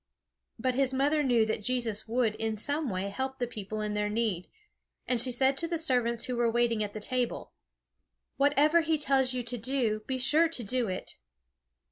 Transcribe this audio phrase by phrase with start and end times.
[0.57, 4.09] But his mother knew that Jesus would in some way help the people in their
[4.09, 4.47] need,
[5.07, 7.51] and she said to the servants who were waiting at the table:
[8.35, 11.17] "Whatever he tells you to do, be sure to do it."